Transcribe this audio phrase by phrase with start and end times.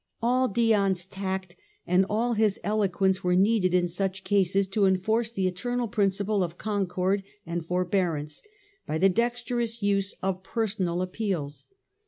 [0.19, 1.55] All Dion's tact
[1.85, 6.41] and all his eloquence were needed in such cases, to enforce the eternal princi ples
[6.41, 8.41] of concord and forbearance
[8.87, 11.67] by the dexterous use of personal appeals.